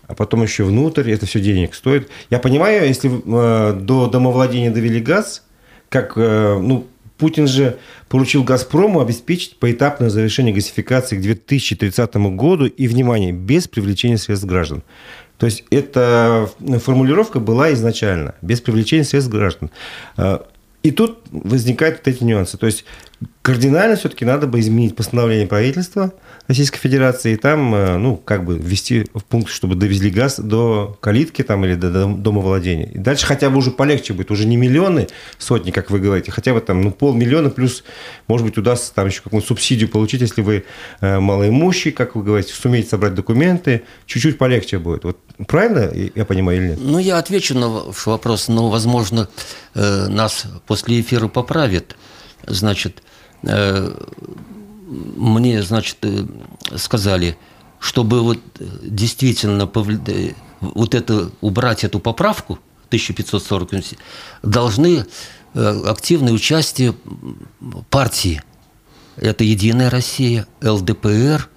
[0.07, 2.09] а потом еще внутрь, это все денег стоит.
[2.29, 5.43] Я понимаю, если э, до домовладения довели газ,
[5.89, 7.77] как, э, ну, Путин же
[8.09, 14.81] поручил «Газпрому» обеспечить поэтапное завершение газификации к 2030 году и, внимание, без привлечения средств граждан.
[15.37, 16.49] То есть эта
[16.83, 19.69] формулировка была изначально, без привлечения средств граждан.
[20.83, 22.57] И тут возникают вот эти нюансы.
[22.57, 22.85] То есть
[23.41, 26.13] кардинально все-таки надо бы изменить постановление правительства
[26.47, 30.97] Российской Федерации и там, э, ну, как бы ввести в пункт, чтобы довезли газ до
[31.01, 32.87] калитки там или до дом- домовладения.
[32.87, 35.07] И дальше хотя бы уже полегче будет, уже не миллионы,
[35.37, 37.83] сотни, как вы говорите, хотя бы там, ну, полмиллиона плюс,
[38.27, 40.65] может быть, удастся там еще какую-то субсидию получить, если вы
[40.99, 45.03] э, малоимущий, как вы говорите, сумеете собрать документы, чуть-чуть полегче будет.
[45.03, 46.79] Вот правильно я понимаю или нет?
[46.81, 49.29] Ну, я отвечу на ваш вопрос, но, возможно,
[49.73, 51.95] э, нас после эфира поправят.
[52.47, 53.03] Значит,
[53.43, 53.93] э,
[54.87, 56.25] мне, значит, э,
[56.75, 57.37] сказали,
[57.79, 63.97] чтобы вот э, действительно повли- вот это, убрать эту поправку, 1540,
[64.43, 65.05] должны
[65.53, 66.93] активное участие
[67.89, 68.41] партии.
[69.15, 71.49] Это «Единая Россия», ЛДПР,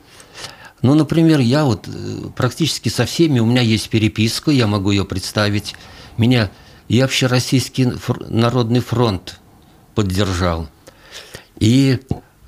[0.85, 1.89] ну, например, я вот
[2.37, 5.75] практически со всеми, у меня есть переписка, я могу ее представить.
[6.19, 6.51] Меня
[6.89, 7.93] и Общероссийский
[8.29, 9.41] народный фронт
[9.95, 10.69] поддержал,
[11.59, 12.01] и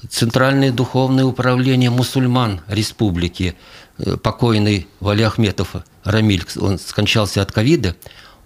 [0.08, 3.56] Центральное духовное управление мусульман республики,
[3.98, 7.96] э, покойный Вали Ахметов Рамиль, он скончался от ковида,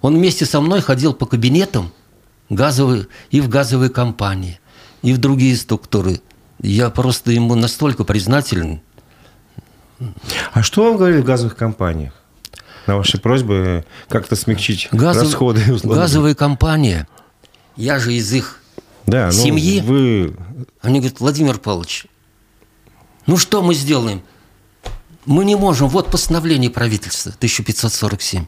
[0.00, 1.92] он вместе со мной ходил по кабинетам
[2.48, 4.58] газовые, и в газовые компании,
[5.02, 6.20] и в другие структуры.
[6.62, 8.80] Я просто ему настолько признателен,
[10.52, 12.14] А что вам говорили в газовых компаниях?
[12.86, 15.60] На ваши просьбы как-то смягчить Газов- расходы?
[15.72, 16.00] условно?
[16.00, 17.06] Газовая компания.
[17.76, 18.59] Я же из их...
[19.06, 19.80] да, ну, семьи?
[19.80, 20.34] Вы
[20.80, 22.06] Они говорят, Владимир Павлович,
[23.26, 24.22] ну что мы сделаем?
[25.26, 25.88] Мы не можем.
[25.88, 28.46] Вот постановление правительства 1547.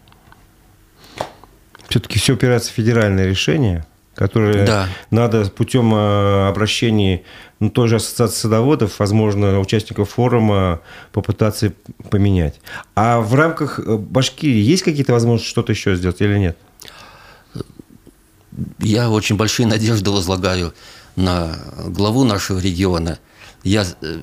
[1.88, 3.84] все-таки все упирается в федеральное решение,
[4.14, 4.88] которое Да.
[5.10, 7.24] надо путем э, обращений
[7.60, 10.80] ну, той же ассоциации садоводов, возможно, участников форума
[11.12, 11.72] попытаться
[12.10, 12.60] поменять.
[12.94, 16.56] А в рамках э, Башкирии есть какие-то возможности что-то еще сделать или нет?
[18.78, 20.74] Я очень большие надежды возлагаю
[21.16, 23.18] на главу нашего региона.
[23.64, 24.20] Я, э,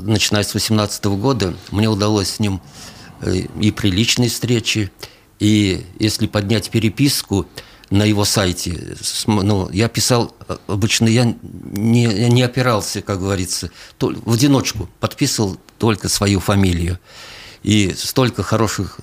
[0.00, 2.60] начиная с 2018 года, мне удалось с ним
[3.20, 4.90] э, и при личной встрече,
[5.38, 7.46] и если поднять переписку
[7.90, 14.32] на его сайте, ну, я писал, э, обычно я не, не опирался, как говорится, в
[14.32, 16.98] одиночку, подписывал только свою фамилию.
[17.62, 18.98] И столько хороших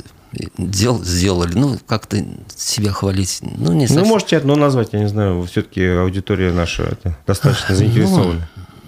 [0.57, 2.23] дел сделали, ну, как-то
[2.55, 4.07] себя хвалить, ну, не Ну, совсем.
[4.07, 8.47] можете одно назвать, я не знаю, все-таки аудитория наша это, достаточно заинтересована.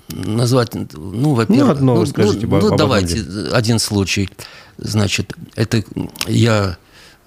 [0.10, 4.30] назвать, ну, во-первых, Ну, одно расскажите об- ну, об одном давайте один случай.
[4.77, 5.84] Значит, это
[6.27, 6.77] я,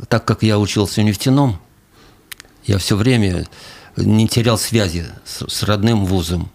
[0.09, 1.59] так как я учился в нефтяном,
[2.67, 3.47] я все время
[3.97, 6.51] не терял связи с, с родным вузом.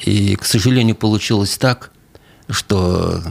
[0.00, 1.90] И, к сожалению, получилось так,
[2.50, 3.22] что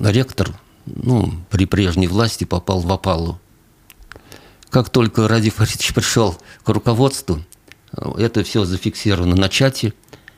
[0.00, 0.50] ректор,
[0.96, 3.40] ну, при прежней власти попал в опалу.
[4.70, 7.42] Как только Ради Фаридович пришел к руководству,
[7.92, 9.94] это все зафиксировано на чате,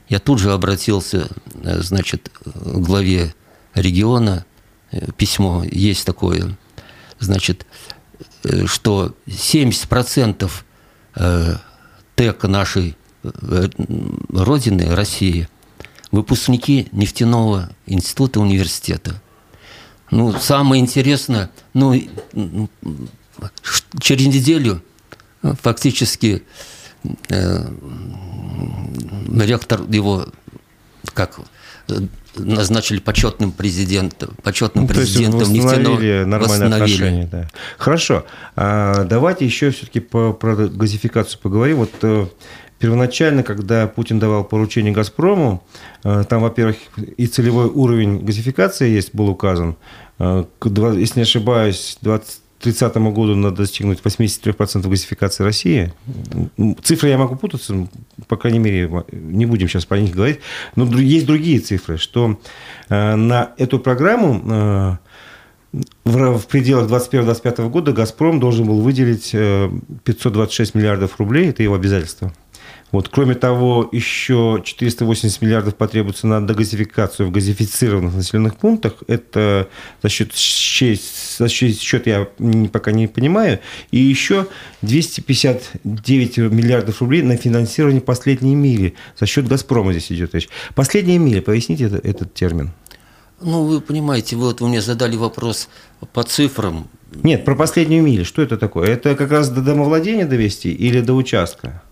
[0.09, 1.29] я тут же обратился,
[1.63, 3.35] э, значит, к главе
[3.75, 4.45] региона,
[4.91, 6.57] э, письмо есть такое,
[7.19, 7.67] значит,
[8.45, 10.65] э, что 70%
[11.17, 11.57] э,
[12.17, 15.49] ТЭК нашей родины, России,
[16.11, 19.21] выпускники нефтяного института университета.
[20.11, 21.95] Ну, самое интересное, ну,
[24.01, 24.83] через неделю
[25.43, 26.43] э, фактически
[27.29, 27.69] э,
[29.39, 30.27] ректор его
[31.15, 31.41] как
[31.89, 31.95] э,
[32.37, 36.75] назначили почетным президентом, почетным Ну, то есть президентом восстановили нормальные восстановили.
[36.75, 37.29] отношения.
[37.31, 37.49] Да.
[37.79, 38.25] Хорошо.
[38.57, 41.79] А давайте еще все-таки по, про газификацию поговорим.
[41.79, 42.27] Вот э,
[42.81, 45.63] первоначально, когда Путин давал поручение «Газпрому»,
[46.03, 46.77] э, там, во-первых,
[47.17, 49.77] и целевой уровень газификации есть, был указан.
[50.19, 55.93] Э, если не ошибаюсь, к 2030 году надо достигнуть 83% газификации России.
[56.83, 57.87] Цифры я могу путаться,
[58.27, 60.41] по крайней мере, не будем сейчас по них говорить.
[60.75, 62.41] Но есть другие цифры, что
[62.89, 64.99] э, на эту программу
[66.05, 69.71] в, пределах 2021-2025 года «Газпром» должен был выделить э,
[70.05, 72.33] 526 миллиардов рублей, это его обязательство.
[72.93, 78.95] Вот, кроме того, еще 480 миллиардов потребуется на дегазификацию в газифицированных населенных пунктах.
[79.07, 79.69] Это
[80.03, 82.29] за счет, за счет счет я
[82.73, 83.61] пока не понимаю.
[83.93, 84.47] И еще
[84.83, 88.95] 259 миллиардов рублей на финансирование последней мили.
[89.19, 90.49] За счет «Газпрома» здесь идет речь.
[90.75, 92.73] Последняя миля, поясните это, этот термин.
[93.41, 95.69] Ну, вы понимаете, вот вы мне задали вопрос
[96.13, 96.89] по цифрам.
[97.23, 98.25] Нет, про последнюю милю.
[98.25, 98.89] Что это такое?
[98.89, 101.83] Это как раз до домовладения довести или до участка?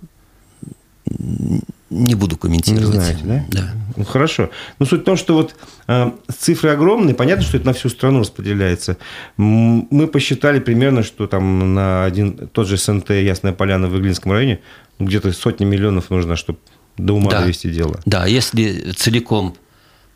[1.91, 2.87] Не буду комментировать.
[2.87, 3.45] Не знаете, да?
[3.51, 3.75] Да.
[3.97, 4.51] Ну, хорошо.
[4.79, 5.55] Но суть в том, что вот
[5.87, 8.99] э, цифры огромные, понятно, что это на всю страну распределяется.
[9.37, 14.61] Мы посчитали примерно, что там на один тот же СНТ Ясная Поляна в Иглинском районе
[14.99, 16.59] где-то сотни миллионов нужно, чтобы
[16.99, 17.41] до ума да.
[17.41, 18.01] довести дело.
[18.05, 19.55] Да, если целиком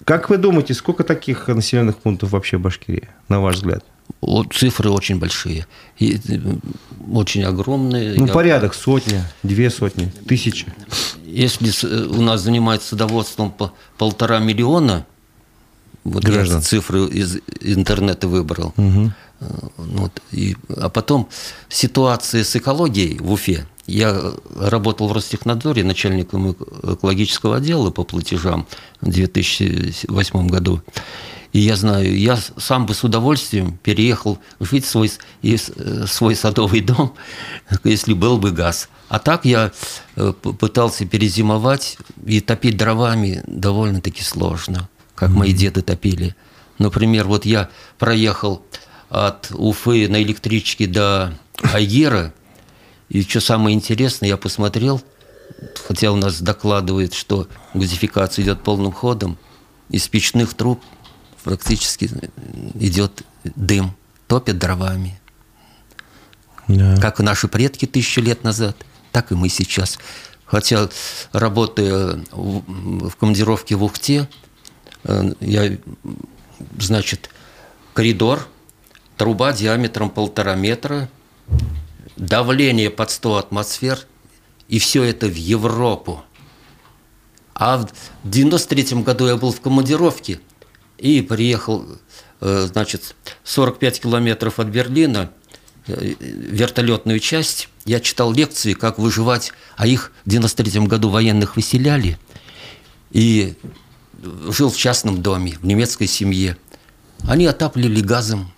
[0.05, 3.85] как вы думаете, сколько таких населенных пунктов вообще в Башкирии, на ваш взгляд?
[4.55, 5.67] Цифры очень большие,
[5.99, 6.21] и
[7.13, 8.15] очень огромные.
[8.17, 10.73] Ну, порядок, сотня, две сотни, тысячи.
[11.25, 15.07] Если э, у нас занимается садоводством по полтора миллиона,
[16.05, 16.59] вот Граждан.
[16.59, 19.13] я цифры из интернета выбрал, угу.
[19.77, 21.29] вот, и, а потом
[21.69, 28.67] ситуация с экологией в Уфе, я работал в Ростехнадзоре начальником экологического отдела по платежам
[29.01, 30.81] в 2008 году.
[31.53, 35.13] И я знаю, я сам бы с удовольствием переехал жить в свой,
[35.43, 37.15] в свой садовый дом,
[37.85, 38.89] если был бы газ.
[39.09, 39.73] А так я
[40.17, 45.35] э, пытался перезимовать и топить дровами довольно-таки сложно, как mm-hmm.
[45.35, 46.35] мои деды топили.
[46.79, 48.65] Например, вот я проехал
[49.11, 51.35] от Уфы на электричке до
[51.75, 52.33] Айгера–
[53.13, 55.03] и что самое интересное, я посмотрел,
[55.87, 59.37] хотя у нас докладывают, что газификация идет полным ходом,
[59.91, 60.81] из печных труб
[61.43, 62.11] практически
[62.75, 63.95] идет дым,
[64.27, 65.21] топят дровами.
[66.69, 66.97] Да.
[66.97, 68.77] Как и наши предки тысячу лет назад,
[69.11, 69.99] так и мы сейчас.
[70.45, 70.89] Хотя,
[71.33, 74.29] работая в командировке в Ухте,
[75.05, 75.79] э, я,
[76.79, 77.31] значит,
[77.95, 78.47] коридор,
[79.17, 81.09] труба диаметром полтора метра,
[82.17, 83.99] давление под 100 атмосфер,
[84.69, 86.23] и все это в Европу.
[87.55, 87.89] А в
[88.25, 90.41] 93 году я был в командировке
[91.03, 91.85] и приехал,
[92.41, 95.31] э, значит, 45 километров от Берлина,
[95.89, 97.69] э, вертолетную часть.
[97.85, 102.19] Я читал лекции, как выживать, а их в 93 году военных выселяли.
[103.11, 103.55] И
[104.49, 106.57] жил в частном доме, в немецкой семье.
[107.27, 108.53] Они отапливали газом,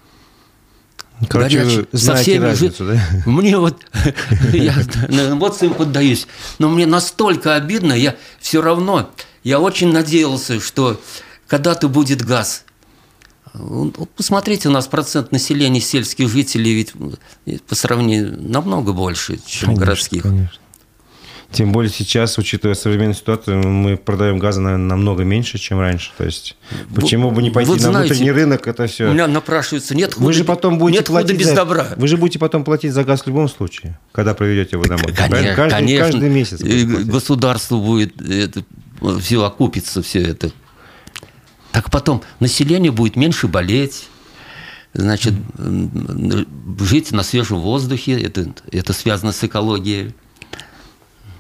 [1.31, 1.87] Короче, горячий.
[1.97, 3.01] Со всеми разницу, да?
[3.25, 3.81] Мне вот,
[4.53, 4.75] я
[5.09, 6.27] эмоциям поддаюсь,
[6.59, 9.11] но мне настолько обидно, я все равно,
[9.45, 11.01] я очень надеялся, что
[11.47, 12.65] когда-то будет газ.
[14.17, 16.93] Посмотрите, у нас процент населения сельских жителей ведь
[17.63, 20.23] по сравнению намного больше, чем конечно, городских.
[20.23, 20.59] Конечно.
[21.53, 26.11] Тем более сейчас, учитывая современную ситуацию, мы продаем газа, наверное, намного меньше, чем раньше.
[26.19, 26.57] То есть,
[26.93, 29.09] почему бы не пойти вот на знаете, внутренний рынок, это все.
[29.09, 31.87] У меня напрашивается, нет худа, вы же потом будете нет платить без за, добра.
[31.97, 35.15] Вы же будете потом платить за газ в любом случае, когда проведете его домой.
[35.17, 36.07] Конечно, каждый, конечно.
[36.07, 36.61] каждый месяц.
[36.61, 38.65] Государство будет это,
[39.21, 40.51] все окупится, все это.
[41.75, 44.09] Так потом население будет меньше болеть,
[44.93, 45.35] значит,
[46.79, 50.15] жить на свежем воздухе, это, это связано с экологией.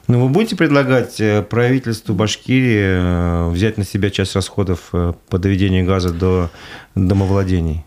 [0.08, 5.38] Ну, вы будете предлагать э, правительству Башкирии э, взять на себя часть расходов э, по
[5.38, 6.50] доведению газа до
[6.96, 7.84] домовладений?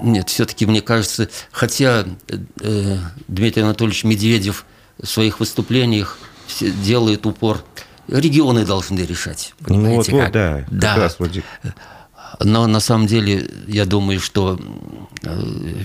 [0.00, 2.06] Нет, все-таки мне кажется, хотя
[3.28, 4.66] Дмитрий Анатольевич Медведев
[5.00, 6.18] в своих выступлениях
[6.60, 7.62] делает упор,
[8.08, 9.54] регионы должны решать.
[9.64, 10.26] Понимаете, ну, вот, как?
[10.26, 10.96] Вот, да, да.
[10.96, 11.44] Раз, Владимир.
[12.40, 14.60] Но на самом деле, я думаю, что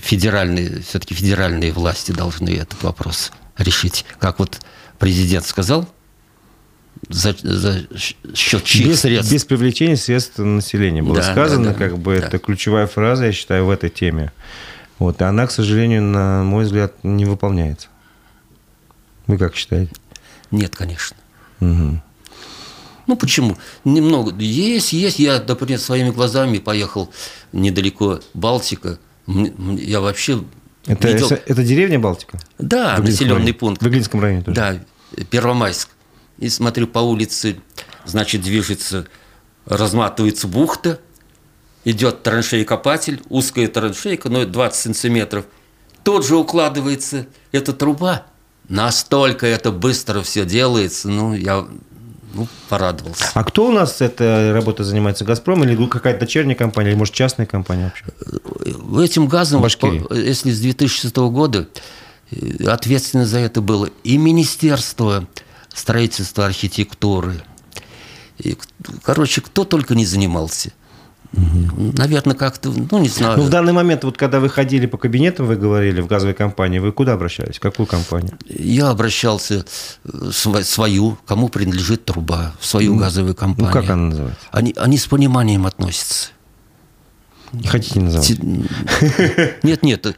[0.02, 4.04] федеральные, все-таки федеральные власти должны этот вопрос решить.
[4.18, 4.60] Как вот
[4.98, 5.88] президент сказал,
[7.08, 7.86] за, за
[8.34, 9.32] счет чьих без, средств?
[9.32, 12.26] Без привлечения средств населения было да, сказано, да, да, как бы да.
[12.26, 14.32] это ключевая фраза, я считаю, в этой теме.
[14.98, 17.88] Вот, и она, к сожалению, на мой взгляд, не выполняется.
[19.26, 19.92] Вы как считаете?
[20.50, 21.16] Нет, конечно.
[21.60, 22.00] Угу.
[23.06, 23.56] Ну почему?
[23.84, 24.34] Немного.
[24.38, 25.18] Есть, есть.
[25.18, 27.10] Я, например, своими глазами поехал
[27.52, 28.98] недалеко Балтика.
[29.26, 30.42] Я вообще
[30.86, 31.30] это, видел...
[31.30, 32.38] это деревня Балтика?
[32.58, 33.54] Да, населенный районе.
[33.54, 33.82] пункт.
[33.82, 34.54] В Иглинском районе тоже?
[34.54, 35.90] Да, Первомайск.
[36.38, 37.56] И смотрю, по улице,
[38.04, 39.06] значит, движется,
[39.66, 41.00] разматывается бухта,
[41.84, 45.46] идет траншея-копатель, узкая траншейка, ну, 20 сантиметров.
[46.02, 48.26] Тут же укладывается эта труба.
[48.68, 51.66] Настолько это быстро все делается, ну, я
[52.34, 53.24] ну, порадовался.
[53.34, 55.24] А кто у нас этой работой занимается?
[55.24, 59.04] «Газпром» или какая-то дочерняя компания, или, может, частная компания вообще?
[59.04, 60.04] Этим газом, Башкирии.
[60.14, 61.68] если с 2006 года,
[62.30, 65.26] э, ответственно за это было и Министерство
[65.72, 67.42] строительства архитектуры.
[68.38, 68.56] И,
[69.02, 70.72] короче, кто только не занимался–
[71.36, 71.92] Угу.
[71.96, 73.38] Наверное, как-то, ну, не знаю.
[73.38, 76.78] Ну, в данный момент, вот когда вы ходили по кабинетам, вы говорили, в газовой компании,
[76.78, 77.56] вы куда обращались?
[77.56, 78.38] В какую компанию?
[78.48, 79.64] Я обращался
[80.04, 83.72] в э, свою, кому принадлежит труба, в свою ну, газовую компанию.
[83.74, 84.40] Ну, как она называется?
[84.52, 86.28] Они, они с пониманием относятся.
[87.52, 88.38] Не хотите называть?
[89.62, 90.16] Нет, нет,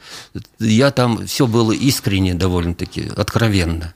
[0.58, 3.94] я там все было искренне довольно-таки, откровенно.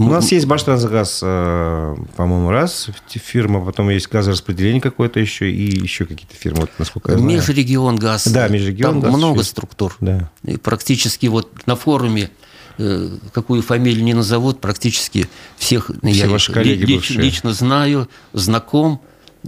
[0.00, 6.06] У нас есть Баштрансгаз, э, по-моему, раз фирма, потом есть газораспределение какое-то еще и еще
[6.06, 7.36] какие-то фирмы, вот, насколько я знаю.
[7.36, 8.26] Межрегион газ.
[8.26, 9.16] Да, межрегион Там газ.
[9.18, 9.96] много структур.
[10.00, 10.30] Да.
[10.44, 12.30] И практически вот на форуме
[12.78, 15.28] э, какую фамилию не назовут, практически
[15.58, 19.02] всех все я ваши коллеги лично, лично знаю, знаком.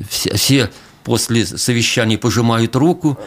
[0.08, 0.70] Все, все
[1.02, 3.18] после совещаний пожимают руку.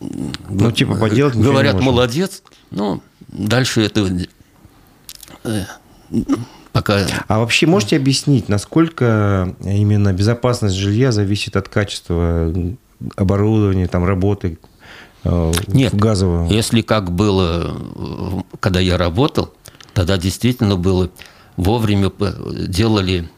[0.00, 2.42] Ну, типа, поделать Говорят, молодец.
[2.70, 4.10] Ну, дальше это
[5.44, 5.64] э,
[6.72, 7.06] Пока...
[7.28, 12.52] А вообще можете объяснить, насколько именно безопасность жилья зависит от качества
[13.14, 14.58] оборудования, там, работы
[15.22, 16.52] э, Нет, газового?
[16.52, 17.76] Если как было,
[18.58, 19.54] когда я работал,
[19.92, 21.10] тогда действительно было
[21.56, 22.10] вовремя
[22.66, 23.30] делали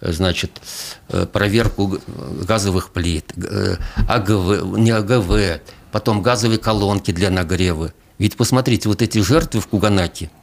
[0.00, 0.60] значит,
[1.08, 1.98] э, проверку
[2.46, 5.60] газовых плит, э, АГВ, не АГВ,
[5.90, 7.92] потом газовые колонки для нагрева.
[8.18, 10.30] Ведь посмотрите, вот эти жертвы в Куганаке–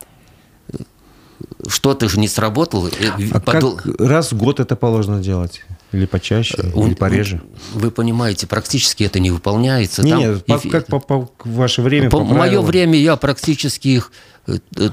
[1.68, 2.90] что-то же не сработало.
[3.32, 3.78] А Подол...
[3.78, 5.62] как раз в год это положено делать?
[5.92, 7.42] Или почаще, Он, или пореже?
[7.74, 10.04] Вы понимаете, практически это не выполняется.
[10.04, 12.10] Не, Там нет, по, как по, по ваше время?
[12.10, 14.12] По, по мое время я практически их
[14.48, 14.90] э, э,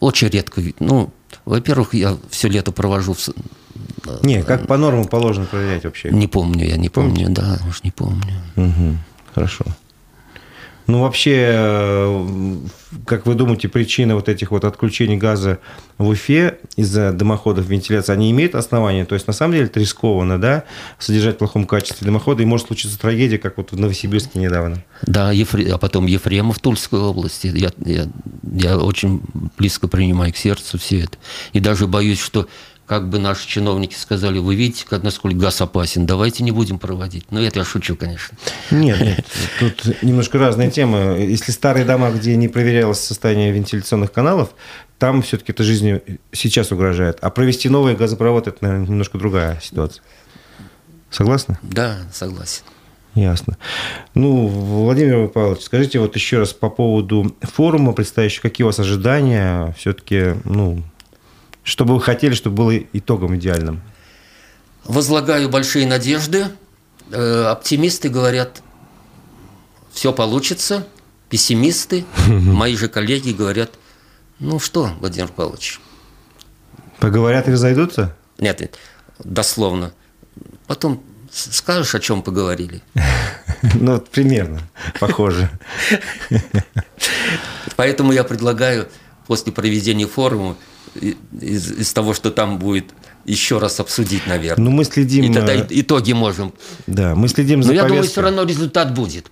[0.00, 0.62] очень редко...
[0.80, 1.10] Ну,
[1.44, 3.28] во-первых, я все лето провожу в...
[4.22, 6.10] Не, как по нормам положено проверять вообще?
[6.10, 7.42] Не помню, я не помню, Помните?
[7.42, 8.32] да, уж не помню.
[8.56, 8.96] Угу,
[9.34, 9.64] хорошо.
[10.88, 12.56] Ну, вообще, э,
[13.04, 15.58] как вы думаете, причина вот этих вот отключений газа
[15.98, 19.04] в Уфе из-за дымоходов вентиляции, они имеют основания?
[19.04, 20.64] То есть, на самом деле, это рискованно, да,
[20.98, 24.82] содержать в плохом качестве дымохода, и может случиться трагедия, как вот в Новосибирске недавно.
[25.02, 25.70] Да, Ефре...
[25.74, 27.48] а потом Ефремов Тульской области.
[27.54, 28.06] Я, я,
[28.50, 29.20] я очень
[29.58, 31.18] близко принимаю к сердцу все это.
[31.52, 32.48] И даже боюсь, что
[32.88, 37.26] как бы наши чиновники сказали, вы видите, как, насколько газ опасен, давайте не будем проводить.
[37.30, 38.36] Ну, это я шучу, конечно.
[38.70, 39.26] Нет, нет,
[39.60, 41.16] тут немножко разная тема.
[41.18, 44.54] Если старые дома, где не проверялось состояние вентиляционных каналов,
[44.98, 46.00] там все-таки это жизни
[46.32, 47.18] сейчас угрожает.
[47.20, 50.02] А провести новый газопровод– это, наверное, немножко другая ситуация.
[51.10, 51.58] Согласны?
[51.62, 52.62] Да, согласен.
[53.14, 53.58] Ясно.
[54.14, 59.74] Ну, Владимир Павлович, скажите вот еще раз по поводу форума предстоящего, какие у вас ожидания?
[59.76, 60.82] Все-таки, ну,
[61.68, 63.82] что бы вы хотели, чтобы было итогом идеальным?
[64.84, 66.46] Возлагаю большие надежды.
[67.10, 68.62] Э, оптимисты говорят,
[69.92, 70.86] все получится.
[71.28, 73.72] Пессимисты, мои же коллеги говорят,
[74.38, 75.78] ну что, Владимир Павлович?
[77.00, 78.16] Поговорят и разойдутся?
[78.38, 78.78] Нет, нет,
[79.22, 79.92] дословно.
[80.66, 82.82] Потом скажешь, о чем поговорили?
[83.74, 84.60] Ну, примерно,
[85.00, 85.50] похоже.
[87.76, 88.88] Поэтому я предлагаю
[89.28, 90.56] после проведения форума
[91.40, 92.86] из, из того, что там будет
[93.24, 94.64] еще раз обсудить, наверное.
[94.64, 95.24] Ну, мы следим...
[95.24, 96.52] И тогда итоги можем.
[96.86, 97.96] Да, мы следим за Но я повесткой.
[97.96, 99.30] думаю, все равно результат будет.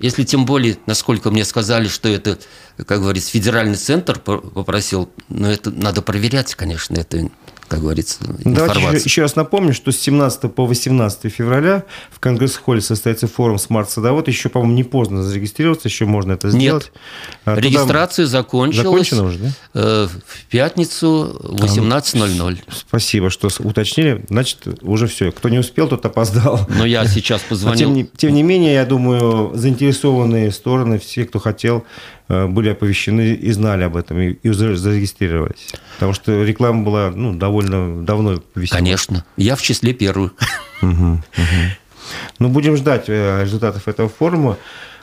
[0.00, 2.38] Если тем более, насколько мне сказали, что это,
[2.84, 7.30] как говорится, федеральный центр попросил, но это надо проверять, конечно, это
[7.68, 12.80] как говорится, Давайте еще, еще раз напомню, что с 17 по 18 февраля в Конгресс-холле
[12.80, 14.26] состоится форум «Смарт-садовод».
[14.28, 16.84] Еще, по-моему, не поздно зарегистрироваться, еще можно это сделать.
[16.84, 17.02] Нет,
[17.44, 18.38] а, Регистрация Туда...
[18.38, 19.48] закончилась Закончена уже, да?
[19.74, 22.58] Э, в пятницу 18.00.
[22.70, 24.24] Спасибо, что уточнили.
[24.30, 25.30] Значит, уже все.
[25.30, 26.66] Кто не успел, тот опоздал.
[26.68, 27.68] Но я сейчас позвонил.
[27.68, 31.84] А тем, не, тем не менее, я думаю, заинтересованные стороны, все, кто хотел,
[32.28, 35.72] были оповещены и знали об этом, и, и зарегистрировались.
[35.94, 38.76] Потому что реклама была ну, довольно давно весьма.
[38.76, 39.24] Конечно.
[39.36, 40.32] Я в числе первых.
[40.80, 44.56] Ну, будем ждать э, результатов этого форума.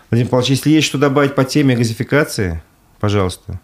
[0.09, 2.61] Владимир Павлович, если есть что добавить по теме газификации,
[2.99, 3.59] пожалуйста.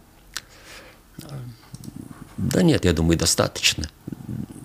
[2.38, 3.90] Да нет, я думаю, достаточно.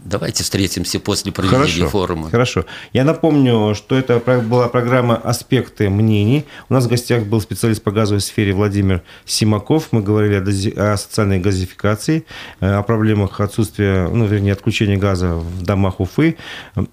[0.09, 2.31] Давайте встретимся после проведения хорошо, форума.
[2.31, 2.65] Хорошо.
[2.93, 6.45] Я напомню, что это была программа «Аспекты мнений».
[6.69, 9.89] У нас в гостях был специалист по газовой сфере Владимир Симаков.
[9.91, 12.25] Мы говорили о, о социальной газификации,
[12.61, 16.37] э, о проблемах отсутствия, ну, вернее, отключения газа в домах Уфы.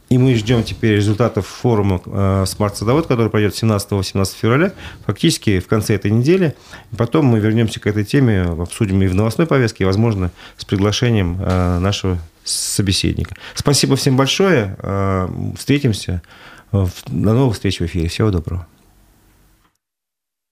[0.09, 4.74] И мы ждем теперь результатов форума э, «Смарт-садовод», который пройдет 17-18 февраля,
[5.05, 6.55] фактически в конце этой недели.
[6.97, 11.38] Потом мы вернемся к этой теме, обсудим и в новостной повестке, и, возможно, с приглашением
[11.39, 13.35] э, нашего собеседника.
[13.55, 14.75] Спасибо всем большое.
[14.79, 15.27] Э,
[15.57, 16.21] встретимся.
[16.71, 18.07] До новых встреч в эфире.
[18.07, 18.67] Всего доброго.